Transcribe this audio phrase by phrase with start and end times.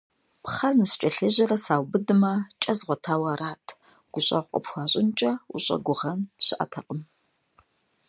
[0.43, 3.65] Пхъэр ныскӀэлъежьэрэ саубыдмэ, кӀэ згъуэтауэ арат,
[4.11, 7.01] гущӀэгъу къыпхуащӀынкӀэ ущӀэгугъэн щыӀэтэкъым.